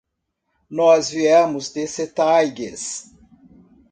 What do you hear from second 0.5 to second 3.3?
Nós viemos de Setaigües.